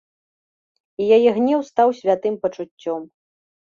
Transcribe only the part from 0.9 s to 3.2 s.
І яе гнеў стаў святым пачуццём.